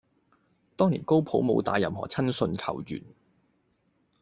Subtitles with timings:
[0.75, 3.03] 當年高普冇帶任何親信球員